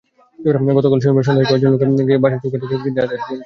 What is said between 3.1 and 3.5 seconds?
দেখে আসেন।